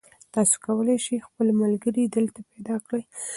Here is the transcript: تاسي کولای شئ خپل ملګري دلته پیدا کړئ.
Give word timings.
تاسي 0.33 0.55
کولای 0.65 0.97
شئ 1.05 1.17
خپل 1.27 1.47
ملګري 1.61 2.03
دلته 2.15 2.39
پیدا 2.51 2.75
کړئ. 2.85 3.03